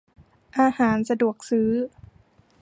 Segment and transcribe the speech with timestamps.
[0.59, 1.69] อาหารสะดวกซื้อ